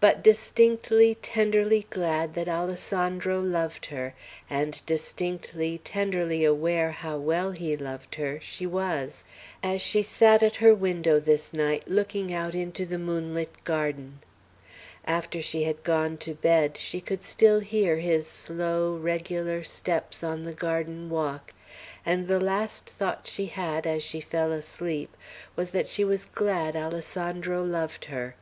[0.00, 4.14] But distinctly, tenderly glad that Alessandro loved her,
[4.50, 9.24] and distinctly, tenderly aware how well he loved her, she was,
[9.62, 14.18] as she sat at her window this night, looking out into the moonlit garden;
[15.04, 20.42] after she had gone to bed, she could still hear his slow, regular steps on
[20.42, 21.54] the garden walk,
[22.04, 25.16] and the last thought she had, as she fell asleep,
[25.54, 28.34] was that she was glad Alessandro loved her.